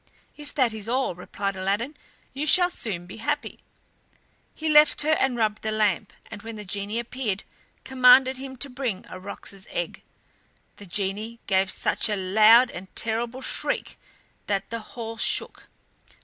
[0.35, 1.95] "If that is all," replied Aladdin,
[2.33, 3.59] "you shall soon be happy."
[4.55, 7.43] He left her and rubbed the lamp, and when the genie appeared
[7.83, 10.01] commanded him to bring a roc's egg.
[10.77, 13.99] The genie gave such a loud and terrible shriek
[14.47, 15.67] that the hall shook.